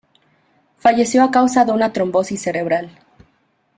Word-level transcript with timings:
Falleció 0.77 1.21
a 1.23 1.29
causa 1.29 1.63
de 1.63 1.73
una 1.73 1.93
trombosis 1.93 2.41
cerebral. 2.41 2.89